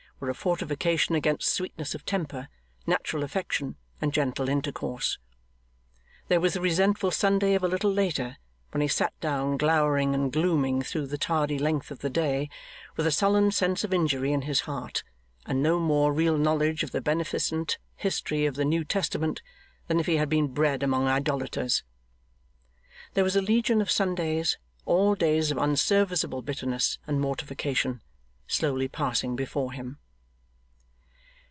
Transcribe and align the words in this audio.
were 0.21 0.29
a 0.29 0.35
fortification 0.35 1.15
against 1.15 1.49
sweetness 1.49 1.95
of 1.95 2.05
temper, 2.05 2.47
natural 2.85 3.23
affection, 3.23 3.75
and 3.99 4.13
gentle 4.13 4.49
intercourse. 4.49 5.17
There 6.27 6.39
was 6.39 6.53
the 6.53 6.61
resentful 6.61 7.09
Sunday 7.09 7.55
of 7.55 7.63
a 7.63 7.67
little 7.67 7.91
later, 7.91 8.37
when 8.69 8.81
he 8.81 8.87
sat 8.87 9.19
down 9.19 9.57
glowering 9.57 10.13
and 10.13 10.31
glooming 10.31 10.83
through 10.83 11.07
the 11.07 11.17
tardy 11.17 11.57
length 11.57 11.89
of 11.89 12.01
the 12.01 12.09
day, 12.11 12.49
with 12.95 13.07
a 13.07 13.11
sullen 13.11 13.49
sense 13.51 13.83
of 13.83 13.95
injury 13.95 14.31
in 14.31 14.43
his 14.43 14.59
heart, 14.59 15.03
and 15.47 15.63
no 15.63 15.79
more 15.79 16.13
real 16.13 16.37
knowledge 16.37 16.83
of 16.83 16.91
the 16.91 17.01
beneficent 17.01 17.79
history 17.95 18.45
of 18.45 18.53
the 18.53 18.63
New 18.63 18.83
Testament 18.83 19.41
than 19.87 19.99
if 19.99 20.05
he 20.05 20.17
had 20.17 20.29
been 20.29 20.49
bred 20.53 20.83
among 20.83 21.07
idolaters. 21.07 21.81
There 23.15 23.23
was 23.23 23.35
a 23.35 23.41
legion 23.41 23.81
of 23.81 23.89
Sundays, 23.89 24.59
all 24.85 25.15
days 25.15 25.49
of 25.49 25.57
unserviceable 25.57 26.43
bitterness 26.43 26.99
and 27.07 27.19
mortification, 27.19 28.03
slowly 28.45 28.87
passing 28.87 29.35
before 29.35 29.71
him. 29.71 29.97